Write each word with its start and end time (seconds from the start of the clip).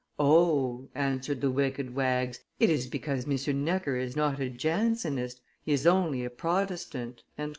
answered 0.95 1.41
the 1.41 1.51
wicked 1.51 1.93
wags, 1.93 2.39
"it 2.59 2.71
is 2.71 2.87
because 2.87 3.25
M. 3.29 3.63
Necker 3.63 3.97
is 3.97 4.15
not 4.15 4.39
a 4.39 4.49
Jansenist, 4.49 5.41
he 5.61 5.73
is 5.73 5.85
only 5.85 6.25
a 6.25 6.31
Protestant." 6.31 7.21